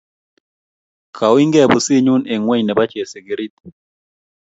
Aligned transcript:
Kaunygei 1.17 1.67
pusinyu 1.71 2.15
eng 2.31 2.41
ngweny 2.43 2.63
nebo 2.65 2.83
chesikirit 2.91 3.53